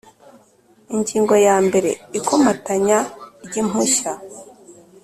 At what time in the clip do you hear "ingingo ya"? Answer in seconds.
0.93-1.55